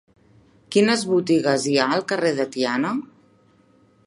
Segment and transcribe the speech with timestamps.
[0.75, 2.99] Quines botigues hi ha al carrer de Tiana?